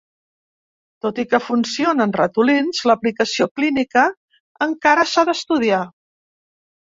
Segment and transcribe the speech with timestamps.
[1.05, 4.05] Tot i que funciona en ratolins, l’aplicació clínica
[4.69, 5.83] encara s’ha d’estudiar.